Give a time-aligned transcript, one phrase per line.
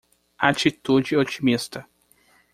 [0.41, 1.85] Atitude otimista